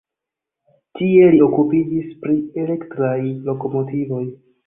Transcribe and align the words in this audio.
Tie 0.99 1.27
li 1.33 1.41
okupiĝis 1.47 2.09
pri 2.23 2.35
elektraj 2.63 3.19
lokomotivoj. 3.51 4.27